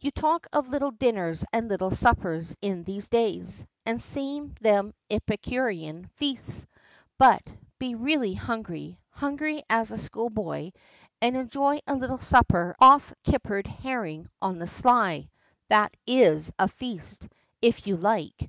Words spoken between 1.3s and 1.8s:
and